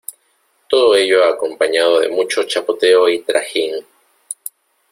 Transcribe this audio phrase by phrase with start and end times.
[0.67, 3.85] todo ello acompañado de mucho chapoteo y trajín.